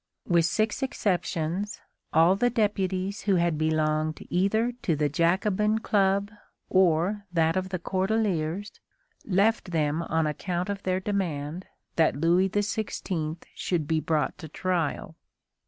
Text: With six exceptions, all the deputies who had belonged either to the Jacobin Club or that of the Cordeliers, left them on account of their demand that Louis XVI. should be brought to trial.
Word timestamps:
With 0.25 0.45
six 0.45 0.81
exceptions, 0.81 1.79
all 2.11 2.35
the 2.35 2.49
deputies 2.49 3.21
who 3.25 3.35
had 3.35 3.55
belonged 3.55 4.25
either 4.31 4.71
to 4.81 4.95
the 4.95 5.09
Jacobin 5.09 5.77
Club 5.77 6.31
or 6.69 7.27
that 7.31 7.55
of 7.55 7.69
the 7.69 7.77
Cordeliers, 7.77 8.71
left 9.25 9.69
them 9.69 10.01
on 10.01 10.25
account 10.25 10.69
of 10.69 10.81
their 10.81 10.99
demand 10.99 11.67
that 11.97 12.15
Louis 12.15 12.49
XVI. 12.49 13.37
should 13.53 13.87
be 13.87 13.99
brought 13.99 14.39
to 14.39 14.47
trial. 14.47 15.17